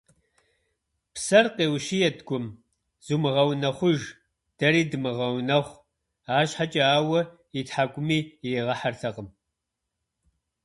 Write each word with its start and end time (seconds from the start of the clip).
Псэр 1.13 1.45
къеущиет 1.55 2.17
Гум: 2.27 2.45
«Зумыгъэунэхъуж! 3.05 4.01
Дэри 4.57 4.81
думыгъэунэхъу!», 4.89 5.83
арщхьэкӀэ 6.35 6.83
ауэ 6.97 7.19
и 7.59 7.61
тхьэкӀуми 7.67 8.19
иригъэхьэртэкъым. 8.47 9.29